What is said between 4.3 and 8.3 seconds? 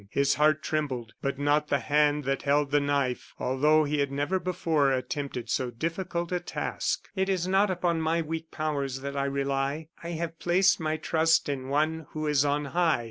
before attempted so difficult a task. "It is not upon my